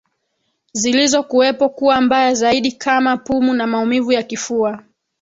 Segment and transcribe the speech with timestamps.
[0.73, 4.83] zilizokuwepo kuwa mbaya zaidi kama pumu na maumivu ya kifua